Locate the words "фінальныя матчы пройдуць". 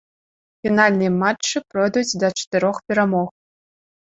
0.67-2.17